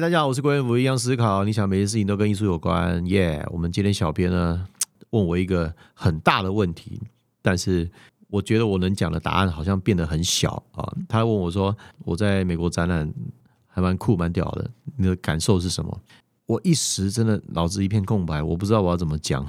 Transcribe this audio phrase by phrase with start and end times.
[0.00, 1.42] 大家好，我是郭元福，一样思考。
[1.42, 4.64] 你想每件事情都跟艺术有关，耶、我们今天小编呢
[5.10, 7.02] 问我一个很大的问题，
[7.42, 7.90] 但是
[8.28, 10.88] 我觉得我能讲的答案好像变得很小啊。
[11.08, 11.76] 他问我说
[12.06, 13.12] ：“我在美国展览
[13.66, 16.00] 还蛮酷蛮屌的，你的感受是什么？”
[16.46, 19.44] 我一时真的脑子一片空白，我不知道我要怎么讲。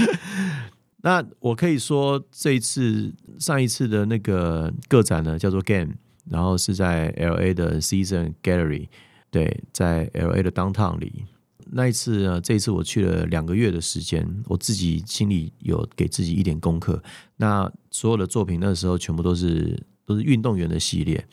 [1.00, 5.94] 那我可以说，这一次上一次的那个个展呢，叫做 Game，
[6.28, 8.88] 然后是在 L A 的 Season Gallery，
[9.34, 11.24] 对，在 L A 的 Downtown 里。
[11.72, 17.02] 那一次呢，这一次我去了两个月的时间，我自己心里有给自己一点功课。
[17.38, 21.26] 那所有的作品那时候全部都是都是运动员的系列。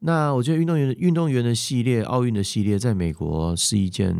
[0.00, 4.14] 那我觉得运动员运动员的系列，奥运的系列，在美国是一件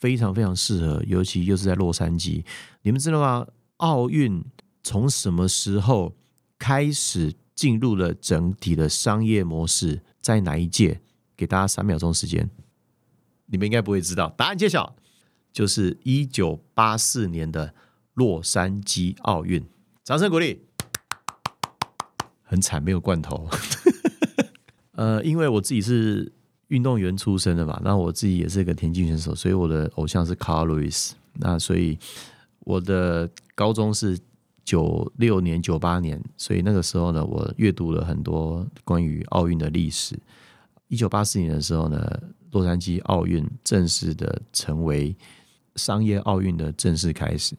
[0.00, 2.44] 非常非常适合，尤其又是在洛杉矶。
[2.82, 3.46] 你们知道吗？
[3.76, 4.44] 奥运
[4.82, 6.12] 从什么时候
[6.58, 10.00] 开始进入了整体的商业模式？
[10.20, 11.00] 在哪一届？
[11.36, 12.48] 给大家三秒钟时间，
[13.46, 14.32] 你们应该不会知道。
[14.36, 14.94] 答案揭晓，
[15.52, 17.74] 就是一九八四年的
[18.14, 19.64] 洛杉矶奥运。
[20.04, 20.64] 掌声鼓励。
[22.42, 23.48] 很惨，没有罐头。
[24.92, 26.30] 呃，因为我自己是
[26.68, 31.12] 运动员出身的嘛，那我自己也是个田径选手，所以我的偶像是 Carl Lewis。
[31.34, 31.98] 那所以
[32.60, 34.18] 我的高中是
[34.66, 40.18] 九六年、九八年，所以那个时候呢，我阅读了很多关于奥运的历史。
[40.92, 45.16] 一九八四年的时候呢，洛杉矶奥运正式的成为
[45.74, 47.56] 商业奥运的正式开始。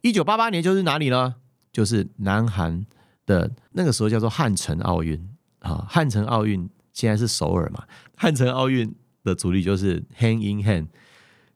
[0.00, 1.36] 一九八八年就是哪里呢？
[1.72, 2.84] 就是南韩
[3.26, 5.24] 的那个时候叫做汉城奥运
[5.60, 7.84] 啊，汉城奥运现在是首尔嘛，
[8.16, 10.88] 汉城奥运的主力就是 hand in hand。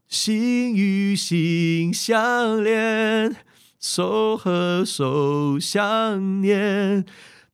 [0.06, 3.34] 心与心相连，
[3.80, 7.04] 手和手相念。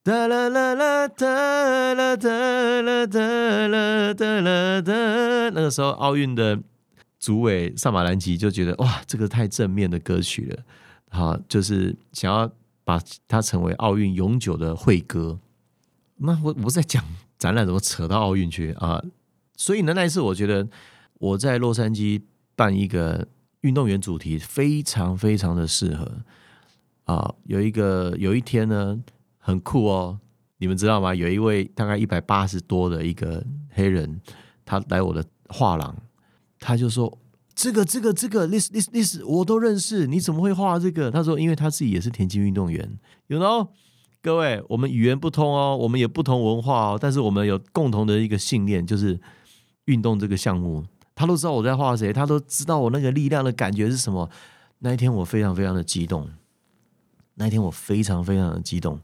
[0.05, 2.29] 哒啦啦啦哒啦哒
[2.83, 4.93] 啦哒啦哒啦哒。
[5.49, 6.61] 那个时候，奥运的
[7.19, 10.63] 主委萨马兰奇就觉得哇，这个太正面的歌曲了，
[11.09, 12.53] 好，就是想要
[12.85, 15.41] 把它成为奥运永久的会歌。
[16.17, 17.03] 那我我在讲
[17.39, 19.03] 展览，怎么扯到奥运去啊？
[19.57, 20.69] 所以呢，那一次我觉得
[21.15, 22.21] 我在洛杉矶。
[22.57, 23.27] 办一个
[23.63, 26.09] 运动员主题非常非常的适合
[27.03, 27.35] 啊！
[27.47, 28.97] 有一个有一天呢，
[29.47, 30.19] 很酷哦，
[30.56, 31.15] 你们知道吗？
[31.15, 34.19] 有一位大概一百八十多的一个黑人，
[34.65, 35.94] 他来我的画廊，
[36.59, 37.19] 他就说
[37.55, 43.69] ：“这个这个这个，this this this，我都认识，你怎么会画这个？”他说：“因为他自己也是田径运动员，you know，
[44.22, 49.21] 各位，我们语言不通哦，我们也不同文化哦，但是我们有共同的一个信念，就是
[49.84, 50.82] 运动这个项目。”
[51.15, 54.28] 他都知道我在画谁，他都知道我那个力量的感觉是什么。
[54.78, 56.28] 那一天我非常非常的激动，
[57.34, 58.99] 那一天我非常非常的激动，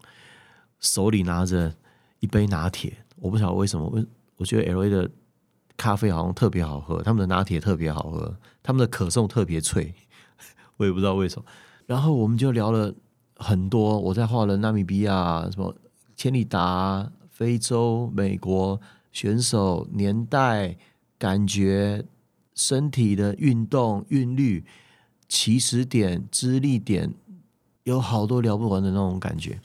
[0.80, 1.72] 手里拿着
[2.18, 4.04] 一杯拿铁，我不晓得为什么，我
[4.36, 5.10] 我觉得 L A 的
[5.76, 9.94] 咖啡好像特别好喝，他们的拿铁特别好喝，他们的可颂特别脆，
[10.78, 11.44] 我也不知道为什么。
[11.86, 12.94] 然后我们就聊了
[13.36, 15.74] 很多，我在画了纳米比亚、什么
[16.16, 18.80] 千里达、非洲、美国
[19.12, 20.76] 选手年代。
[21.20, 22.02] 感觉
[22.54, 24.64] 身体的运动韵律、
[25.28, 27.12] 起始点、支力点，
[27.84, 29.60] 有好多聊不完的那种感觉。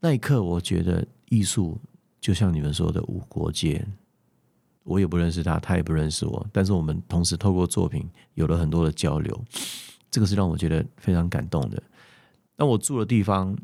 [0.00, 1.78] 那一刻，我觉得艺术
[2.20, 3.86] 就像你们说的无国界。
[4.82, 9.44] 我也不认识他，他也不认识我，但是我们同时透过作品有了很多的交流，
[10.10, 11.80] 这个是让我觉得非常感动的。
[12.56, 13.56] 那我住的地方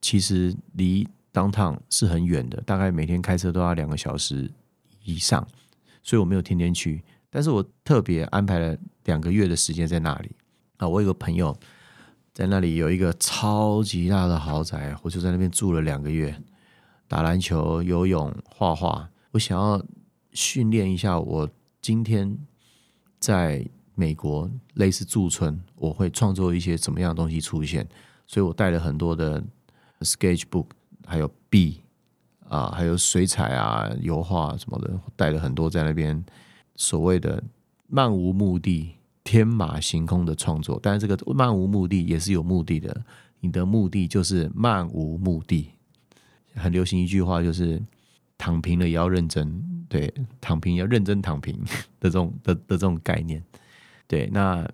[0.00, 4.48] 其实离当趟是很远的，大概每天开车都要两个小时
[5.02, 5.44] 以上。
[6.02, 10.30] 所以我没有天天去，但是我特别安排了两个月的时间在那里
[10.76, 10.86] 啊。
[10.86, 11.58] 我有个朋友
[12.38, 16.40] 在那里有一个超级大的豪宅，我就在那边住了两个月，
[17.08, 19.10] 打篮球、游泳、画画。
[19.32, 19.84] 我想要
[20.30, 21.50] 训练一下我
[21.82, 22.38] 今天
[23.18, 27.84] 在美国类似驻村，我会创作一些什么样的东西出现。
[28.24, 29.42] 所以我带了很多的
[30.02, 30.66] sketchbook，
[31.06, 31.82] 还有笔。
[32.48, 36.24] 啊，还有水彩啊、油画什么的，带了很多在那边
[36.76, 37.42] 所谓的
[37.88, 38.94] 漫无目的、
[39.28, 40.80] 天马行空的创作。
[40.82, 43.04] 但是这个漫无目的也是有目的的，
[43.40, 45.70] 你的目的就是漫无目的。
[46.54, 47.82] 很流行一句话，就是
[48.38, 51.54] 躺平了也要认真，对，躺平要认真躺平
[52.00, 53.44] 的这种的的 这种概念。
[54.06, 54.66] 对，那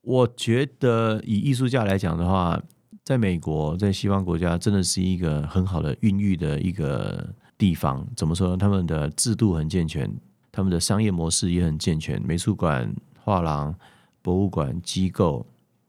[0.00, 2.60] 我觉得以艺术家来讲的话。
[3.04, 8.06] 在美国，在西方国家，真的是一个很好的孕育的一个地方。
[8.14, 8.56] 怎么说呢？
[8.56, 10.08] 他们的制度很健全，
[10.52, 12.22] 他们的商业模式也很健全。
[12.24, 13.74] 美术馆、画廊、
[14.22, 15.44] 博物馆、机构、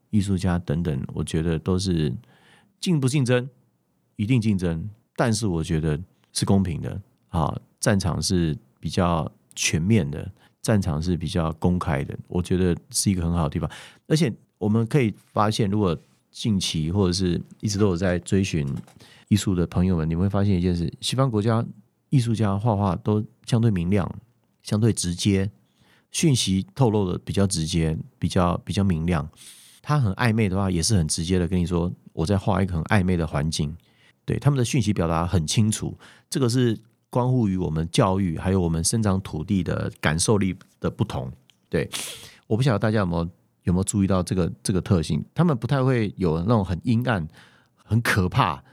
[0.10, 2.14] 艺术家等等，我觉得都是
[2.80, 3.48] 竞不竞争，
[4.16, 5.98] 一定竞争，但是我觉得
[6.34, 7.02] 是公平的。
[7.30, 10.32] 啊，战场是比较全面的，
[10.62, 13.68] 战场是比较公开的，我觉得是一个很好的地方。
[14.08, 15.98] 而且我们可以发现，如果
[16.30, 18.68] 近期或者是一直都有在追寻
[19.30, 21.66] 艺术的朋友们，你会发现一件事：西方国家
[22.10, 24.08] 艺术家画画都相对明亮、
[24.62, 25.50] 相对直接，
[26.14, 29.28] 讯息透露的比较直接、比较比较明亮。
[29.82, 33.76] 他很暧昧的话，也是很直接的跟你说，我在画一个很暧昧的环境。
[34.24, 35.98] 对他们的讯息表达很清楚，
[36.30, 36.80] 这个是
[37.10, 41.30] 关乎于我们教育还有我们生长土地的感受力的不同。
[41.68, 41.90] 对，
[42.48, 43.30] 我不晓得大家有没有
[43.64, 47.28] 有没有注意到这个这个特性，他们不太会有那种很阴暗、
[47.76, 48.64] 很可怕，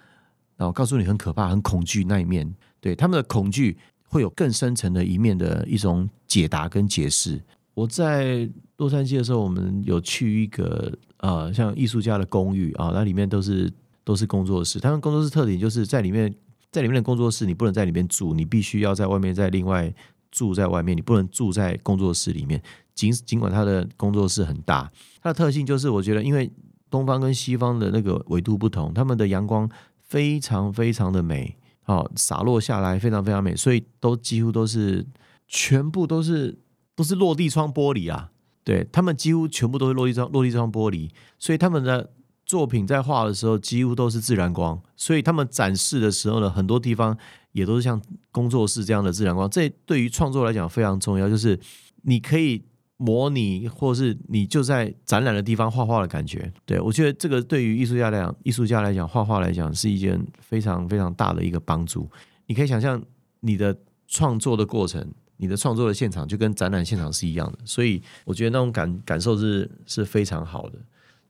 [0.57, 2.55] 然后告诉你很可怕、很恐惧那一面。
[2.81, 3.77] 对，他们的恐惧
[4.11, 7.41] 会有更深层的一面的一种解答跟解释。
[7.75, 8.49] 我在
[8.79, 13.73] 洛杉矶的时候，我们有去一个呃，像艺术家的公寓啊，那里面都是
[14.03, 14.81] 都是工作室。
[14.81, 16.35] 他们工作室特点就是在里面，
[16.73, 19.95] 在里面的工作室，你不能在里面住，你必须要在外面再另外
[20.33, 22.61] 住在外面，你不能住在工作室里面。
[22.93, 24.91] 尽尽管他的工作室很大，
[25.23, 26.51] 它的特性就是，我觉得因为
[26.91, 29.71] 东方跟西方的那个纬度不同，他们的阳光
[30.03, 31.57] 非常非常的美，
[31.91, 35.07] 好洒落下来非常非常美，所以都几乎都是
[35.47, 36.59] 全部都是。
[36.97, 38.31] 都是落地窗玻璃啊，
[38.63, 41.09] 对他们几乎全部都是落地窗落地窗玻璃，
[41.39, 42.11] 所以他们的
[42.45, 47.17] 作品在画的时候几乎都是自然光，所以他们展示的时候呢，很多地方
[47.53, 47.99] 也都是像
[48.31, 49.49] 工作室这样的自然光。
[49.49, 51.59] 这对于创作来讲非常重要，就是
[52.03, 52.63] 你可以
[53.01, 56.53] 模拟，或是你就在展览的地方画画的感觉。
[56.67, 62.07] 对我觉得这个对于艺术家来讲，艺术家来讲画画来讲是一件非常非常大的一个帮助。
[62.47, 63.03] 你可以想象
[63.41, 63.75] 你的
[64.07, 65.11] 创作的过程。
[65.43, 70.79] 你的创作的现场就跟展览现场是一样的，所以我觉得那种感感受是是非常好的。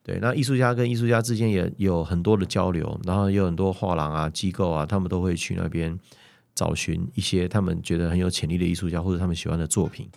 [0.02, 5.96] 对，那艺术家跟艺术家之间也有很多的交流，然后有很多画廊啊、机构啊，他们都会去那边
[6.56, 10.08] 找寻一些他们觉得很有潜力的艺术家或者他们喜欢的作品。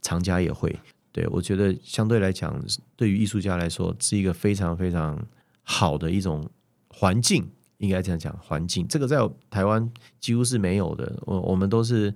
[0.00, 0.78] 藏家也会，
[1.12, 2.60] 对我觉得相对来讲，
[2.96, 5.24] 对于艺术家来说是一个非常非常
[5.62, 6.48] 好的一种
[6.88, 7.48] 环境，
[7.78, 9.18] 应该这样讲，环境这个在
[9.48, 9.88] 台湾
[10.18, 11.16] 几乎是没有的。
[11.26, 12.12] 我我们都是。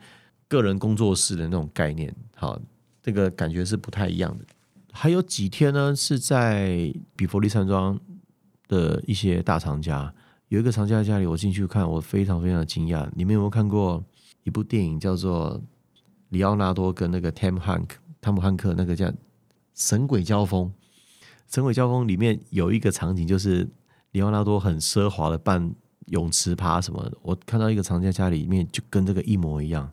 [0.49, 2.57] 个人工作室的那种概念，好，
[3.03, 4.45] 这个感觉是不太一样的。
[4.93, 7.99] 还有几天呢，是在比佛利山庄
[8.69, 10.15] 的一些大藏家，
[10.47, 13.11] 有一个藏家家里，我进去看，我非常非常惊讶。
[13.17, 14.05] 你们有没有看过
[14.45, 15.61] 一部电影，叫做
[16.29, 19.06] 里奥纳多跟那个汤姆汉克，汤姆汉克那个叫
[19.73, 20.64] 《神鬼交锋》。
[21.46, 23.69] 《神鬼交锋》里面有一个场景，就是
[24.11, 25.73] 里奥纳多很奢华的办
[26.06, 27.17] 泳池趴什么的。
[27.23, 29.88] 我看到一个藏家家里面就跟这个一模一样。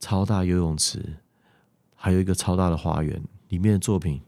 [0.00, 1.18] 超大游泳池，
[1.94, 4.22] 还有一个超大的花园，里面的作品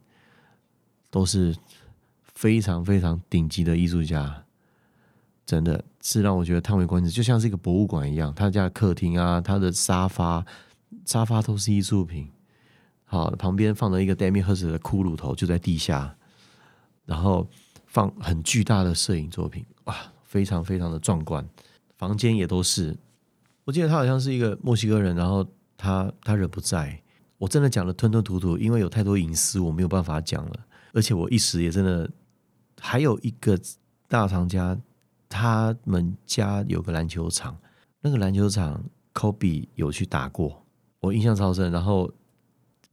[1.09, 1.57] 都是
[2.23, 4.45] 非常非常顶级的艺术家，
[5.47, 8.35] 真的是让我觉得叹为观止，就像是一个博物馆一样。
[8.35, 10.45] 他家客厅啊，他的沙发
[11.07, 12.31] 沙发都是艺术品。
[13.11, 16.17] 好，旁边放了一个 Demi h r s 的骷髅头，就在地下，
[17.05, 17.47] 然后
[17.87, 21.45] 放很巨大的摄影作品，哇，非常非常的壮观。
[21.99, 22.97] 房间也都是，
[23.65, 25.47] 我记得他好像是一个墨西哥人，然后。
[25.83, 27.03] 他他人不在，
[27.39, 30.55] 我真的讲的吞吞吐吐，因为有太多隐私，我没有办法讲了。
[30.93, 32.07] 而且我一时也真的，
[32.79, 33.59] 还有一个
[34.07, 34.79] 大藏家，
[35.27, 37.57] 他们家有个篮球场，
[38.03, 40.63] 那个篮球场，Kobe 有去打过，
[41.01, 41.73] 我印象超深。
[41.73, 42.13] 然后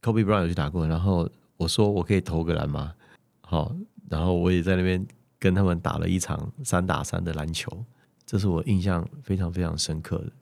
[0.02, 2.94] Kobe Brown 有去打过，然后我说我可以投个篮吗？
[3.40, 3.74] 好，
[4.08, 5.06] 然后我也在那边
[5.38, 7.84] 跟他们打了一场三打三的篮球，
[8.26, 10.32] 这是我印象非常非常深刻的。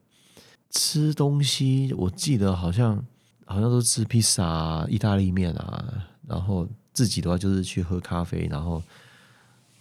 [0.69, 3.03] 吃东西，我记得好像
[3.45, 8.83] 好像都吃披萨、意大利面啊，然后自己的话就是去喝咖啡，然后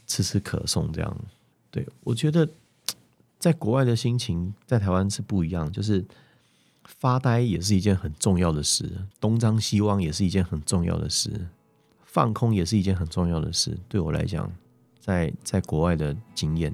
[0.07, 1.17] 吃吃可颂这样。
[1.71, 2.49] 对我觉得，
[3.39, 6.03] 在国外的心情在台湾是不一样，就是
[6.87, 8.91] 发呆也是一件很重要的事，
[9.21, 11.49] 东张西望也是一件很重要的事，
[12.05, 13.77] 放空也是一件很重要的事。
[13.89, 14.51] 对我来讲，
[14.99, 16.73] 在在国外的经验，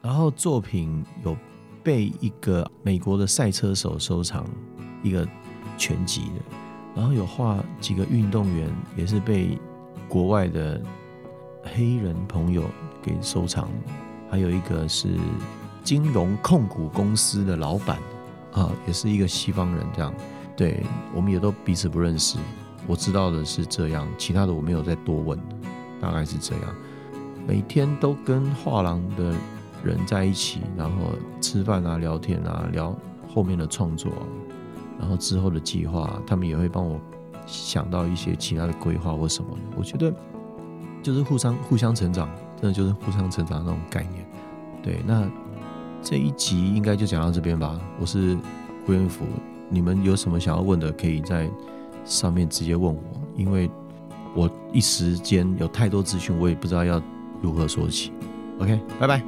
[0.00, 1.36] 然后作品有。
[1.86, 4.44] 被一个美国的赛车手收藏，
[5.04, 5.24] 一个
[5.78, 6.56] 全集的，
[6.96, 9.56] 然后有画几个运动员，也是被
[10.08, 10.82] 国外的
[11.62, 12.64] 黑人朋友
[13.00, 13.70] 给收藏，
[14.28, 15.16] 还有一个是
[15.84, 18.02] 金融控股公司的老板
[18.56, 20.12] 啊，也是一个西方人，这样，
[20.56, 20.82] 对
[21.14, 22.38] 我们也都彼此不认识，
[22.88, 25.38] 我知道的是这样，其他的我没有再多问，
[26.00, 26.74] 大概是这样，
[27.46, 29.32] 每天都跟画廊的。
[29.84, 32.92] 人在一起，然后吃饭啊、聊天啊、聊
[33.32, 34.10] 后面的创作，
[34.98, 36.98] 然后之后的计划，他们也会帮我
[37.46, 39.62] 想到一些其他的规划或什么的。
[39.76, 40.12] 我觉得
[41.04, 42.28] 就是互相互相成长，
[42.60, 44.26] 真的就是互相成长那种概念。
[44.82, 45.24] 对，那
[46.08, 47.80] 这一集应该就讲到这边吧。
[47.98, 48.38] 我是
[48.84, 49.24] 胡元福，
[49.68, 51.50] 你们有什么想要问的，可以在
[52.04, 53.02] 上面直接问我，
[53.34, 53.68] 因为
[54.32, 57.02] 我一时间有太多资讯，我也不知道要
[57.42, 58.12] 如何说起。
[58.60, 59.20] OK，拜拜。